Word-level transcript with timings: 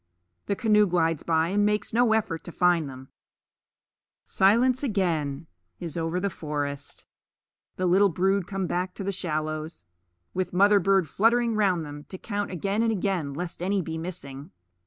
The 0.47 0.55
canoe 0.55 0.87
glides 0.87 1.21
by 1.21 1.49
and 1.49 1.63
makes 1.63 1.93
no 1.93 2.13
effort 2.13 2.43
to 2.45 2.51
find 2.51 2.89
them. 2.89 3.09
Silence 4.23 4.79
is 4.79 4.83
again 4.85 5.45
over 5.95 6.19
the 6.19 6.27
forest. 6.31 7.05
The 7.75 7.85
little 7.85 8.09
brood 8.09 8.47
come 8.47 8.65
back 8.65 8.95
to 8.95 9.03
the 9.03 9.11
shallows, 9.11 9.85
with 10.33 10.53
mother 10.53 10.79
bird 10.79 11.07
fluttering 11.07 11.53
round 11.53 11.85
them 11.85 12.05
to 12.05 12.17
count 12.17 12.49
again 12.49 12.81
and 12.81 12.91
again 12.91 13.35
lest 13.35 13.61
any 13.61 13.83
be 13.83 13.99
missing. 13.99 14.49